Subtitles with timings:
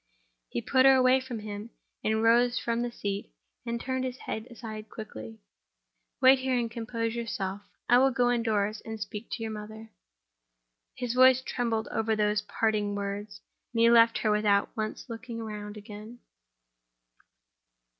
[0.49, 1.69] He put her away from him,
[2.03, 3.31] and rose from the seat,
[3.67, 5.37] and turned his head aside quickly.
[6.19, 9.91] "Wait here, and compose yourself; I will go indoors and speak to your mother."
[10.95, 13.41] His voice trembled over those parting words;
[13.75, 16.17] and he left her without once looking round again.